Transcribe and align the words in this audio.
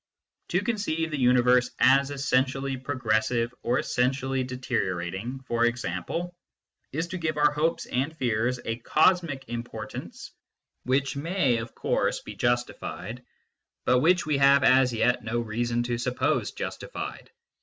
To 0.47 0.63
conceive 0.63 1.11
the 1.11 1.19
universe 1.19 1.69
as 1.77 2.09
essentially 2.09 2.75
progressive 2.75 3.53
or 3.61 3.77
essen 3.77 4.09
tially 4.09 4.47
deteriorating, 4.47 5.41
for 5.47 5.63
example, 5.65 6.35
is 6.91 7.05
to 7.09 7.19
give 7.19 7.35
to 7.35 7.41
our 7.41 7.51
hopes 7.51 7.85
and 7.85 8.17
fears 8.17 8.59
a 8.65 8.77
cosmic 8.79 9.47
importance 9.47 10.31
which 10.85 11.15
may, 11.15 11.57
of 11.57 11.75
course, 11.75 12.19
be 12.21 12.33
justified, 12.33 13.23
but 13.85 13.99
which 13.99 14.25
we 14.25 14.39
have 14.39 14.63
as 14.63 14.91
yet 14.91 15.23
no 15.23 15.39
reason 15.39 15.83
to 15.83 15.99
suppose 15.99 16.51
justified. 16.51 17.29